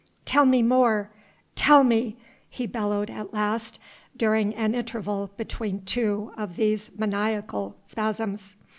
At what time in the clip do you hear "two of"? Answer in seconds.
5.85-6.55